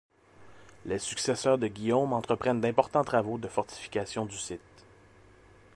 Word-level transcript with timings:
Les 0.83 0.97
successeurs 0.97 1.59
de 1.59 1.67
Guillaume 1.67 2.11
entreprennent 2.13 2.59
d'importants 2.59 3.03
travaux 3.03 3.37
de 3.37 3.47
fortification 3.47 4.25
du 4.25 4.35
site. 4.35 4.83